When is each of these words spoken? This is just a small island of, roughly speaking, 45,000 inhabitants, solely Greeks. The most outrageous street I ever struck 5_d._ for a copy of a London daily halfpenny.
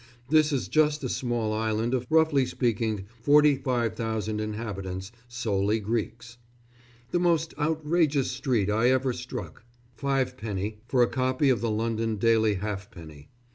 This 0.29 0.51
is 0.51 0.67
just 0.67 1.03
a 1.03 1.09
small 1.09 1.53
island 1.53 1.93
of, 1.93 2.07
roughly 2.09 2.47
speaking, 2.47 3.05
45,000 3.21 4.41
inhabitants, 4.41 5.11
solely 5.27 5.79
Greeks. 5.79 6.39
The 7.11 7.19
most 7.19 7.53
outrageous 7.59 8.31
street 8.31 8.71
I 8.71 8.89
ever 8.89 9.13
struck 9.13 9.63
5_d._ 9.99 10.77
for 10.87 11.03
a 11.03 11.07
copy 11.07 11.49
of 11.51 11.61
a 11.63 11.69
London 11.69 12.15
daily 12.15 12.55
halfpenny. 12.55 13.29